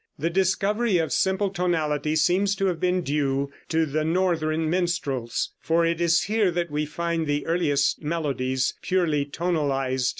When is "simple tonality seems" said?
1.13-2.55